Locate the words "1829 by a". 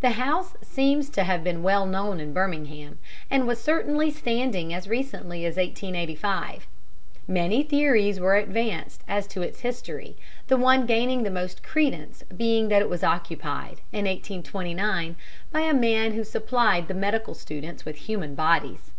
14.04-15.74